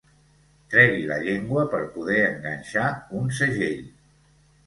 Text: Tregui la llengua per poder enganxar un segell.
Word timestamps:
Tregui 0.69 1.03
la 1.09 1.17
llengua 1.25 1.65
per 1.75 1.81
poder 1.97 2.17
enganxar 2.29 2.87
un 3.19 3.31
segell. 3.43 3.87